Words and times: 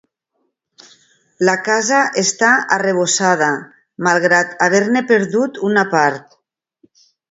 La 1.49 1.55
casa 1.67 1.99
està 2.23 2.55
arrebossada, 2.79 3.53
malgrat 4.11 4.59
haver-ne 4.71 5.09
perdut 5.17 5.65
una 5.73 5.89
part. 5.97 6.39